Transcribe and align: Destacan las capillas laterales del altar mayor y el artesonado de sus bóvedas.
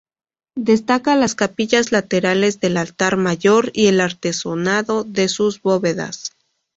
Destacan 0.57 1.19
las 1.19 1.35
capillas 1.35 1.91
laterales 1.91 2.59
del 2.59 2.77
altar 2.77 3.17
mayor 3.17 3.69
y 3.71 3.85
el 3.85 4.01
artesonado 4.01 5.03
de 5.03 5.29
sus 5.29 5.61
bóvedas. 5.61 6.31